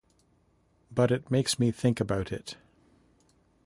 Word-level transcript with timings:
But 0.89 1.11
it 1.11 1.29
makes 1.29 1.59
me 1.59 1.69
think 1.69 1.99
about 1.99 2.31
it. 2.31 2.57